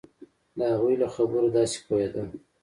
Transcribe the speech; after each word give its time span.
د 0.57 0.59
هغوی 0.73 0.95
له 1.01 1.07
خبرو 1.15 1.53
داسې 1.57 1.77
پوهېده. 1.85 2.23